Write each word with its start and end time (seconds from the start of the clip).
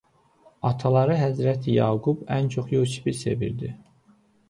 Ataları 0.69 1.17
Həzrəti 1.25 1.77
Yaqub 1.77 2.25
ən 2.39 2.53
çox 2.57 2.75
Yusifi 2.79 3.17
sevirdi. 3.23 3.75